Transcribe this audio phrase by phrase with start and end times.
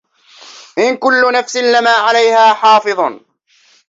[0.77, 3.19] إِنْ كُلُّ نَفْسٍ لَمَّا عَلَيْهَا حَافِظٌ